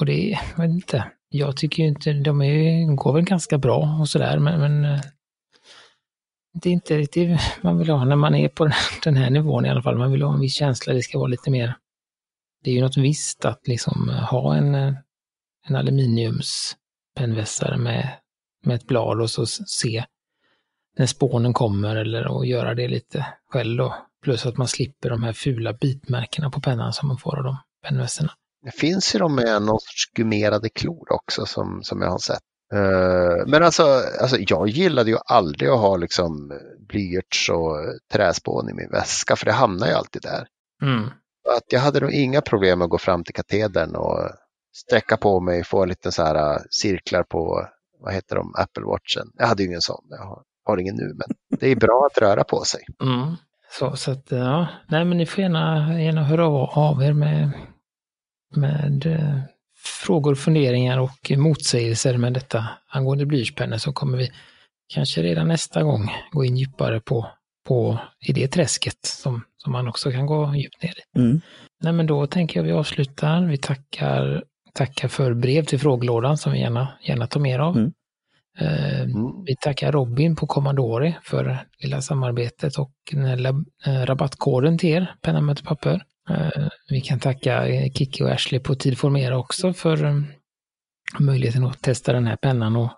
[0.00, 3.98] Och det, jag vet inte, jag tycker ju inte, de är, går väl ganska bra
[4.00, 5.00] och sådär, men, men eh,
[6.52, 8.70] det är inte riktigt man vill ha när man är på
[9.04, 9.98] den här nivån i alla fall.
[9.98, 11.74] Man vill ha en viss känsla, det ska vara lite mer...
[12.64, 18.08] Det är ju något visst att liksom eh, ha en, en aluminiumspennvässare med,
[18.64, 20.04] med ett blad och så se
[20.98, 23.94] när spånen kommer eller att göra det lite själv då.
[24.22, 27.56] Plus att man slipper de här fula bitmärkena på pennan som man får av de
[27.88, 28.32] pennvässorna.
[28.64, 32.42] Det finns ju de med någon sorts gummerade klor också som, som jag har sett.
[32.74, 33.82] Uh, men alltså,
[34.20, 36.52] alltså, jag gillade ju aldrig att ha liksom
[36.88, 37.76] blyerts och
[38.12, 40.46] träspån i min väska för det hamnar ju alltid där.
[40.82, 41.04] Mm.
[41.56, 44.30] Att jag hade nog inga problem att gå fram till katedern och
[44.74, 47.68] sträcka på mig, få lite så här uh, cirklar på,
[48.00, 49.30] vad heter de, Apple Watchen.
[49.34, 52.22] Jag hade ju ingen sån, jag har, har ingen nu, men det är bra att
[52.22, 52.80] röra på sig.
[53.02, 53.36] Mm.
[53.70, 57.50] Så, så att, ja, nej men ni får gärna, gärna höra av er med,
[58.54, 59.40] med eh,
[60.06, 64.30] frågor, funderingar och motsägelser med detta angående blyertspennor så kommer vi
[64.94, 67.26] kanske redan nästa gång gå in djupare på,
[67.68, 71.18] på i det träsket som, som man också kan gå djupt ner i.
[71.18, 71.40] Mm.
[71.82, 73.46] Nej men då tänker jag vi avslutar.
[73.46, 74.44] Vi tackar,
[74.74, 77.76] tackar för brev till frågelådan som vi gärna, gärna tar mer av.
[77.76, 77.92] Mm.
[78.60, 79.44] Eh, Mm.
[79.46, 82.92] Vi tackar Robin på Commandore för lilla samarbetet och
[83.86, 86.02] eh, rabattkoden till er, penna möter papper.
[86.30, 90.20] Eh, Vi kan tacka Kiki och Ashley på Tid Formera också för eh,
[91.18, 92.90] möjligheten att testa den här pennan och,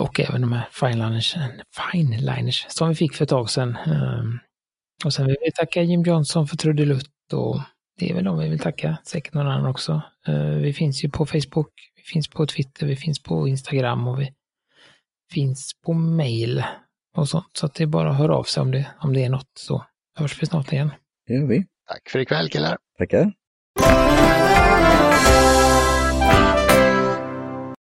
[0.00, 1.36] och även de här fineliners,
[1.92, 3.76] fineliners som vi fick för ett tag sedan.
[3.86, 4.22] Eh,
[5.04, 7.60] Och sen vill vi tacka Jim Johnson för trudelutt och
[7.98, 10.02] det är väl de vi vill tacka, säkert någon annan också.
[10.62, 14.30] Vi finns ju på Facebook, vi finns på Twitter, vi finns på Instagram och vi
[15.32, 16.64] finns på mail
[17.16, 17.50] och sånt.
[17.52, 19.50] Så att det är bara att höra av sig om det, om det är något
[19.58, 19.84] så
[20.18, 20.90] hörs vi snart igen.
[21.26, 21.64] Det gör vi.
[21.88, 22.76] Tack för ikväll killar.
[22.98, 23.32] Tackar.